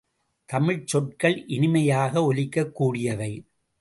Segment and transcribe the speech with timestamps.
[0.45, 3.31] தமிழ்ச் சொற்கள் இனிமையாக ஒலிக்கக் கூடியவை.